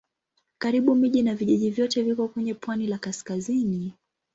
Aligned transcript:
Karibu 0.57 0.95
miji 0.95 1.21
na 1.23 1.35
vijiji 1.35 1.69
vyote 1.71 2.03
viko 2.03 2.27
kwenye 2.27 2.53
pwani 2.53 2.87
la 2.87 2.97
kaskazini. 2.97 3.93